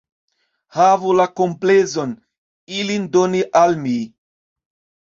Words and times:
Havu 0.77 1.13
la 1.19 1.27
komplezon, 1.41 2.17
ilin 2.81 3.09
doni 3.19 3.47
al 3.65 3.79
mi. 3.87 3.97